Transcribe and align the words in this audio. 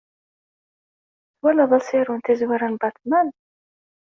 Twalaḍ 1.37 1.71
asaru 1.77 2.13
n 2.15 2.19
Tazwara 2.21 2.67
n 2.69 2.75
Batman? 2.81 3.27